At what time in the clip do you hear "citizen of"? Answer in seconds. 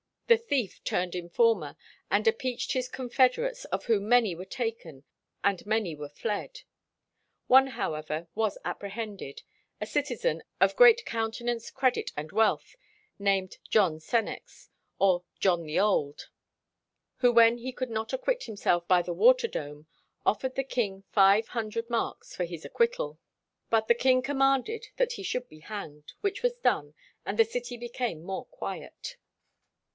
9.85-10.77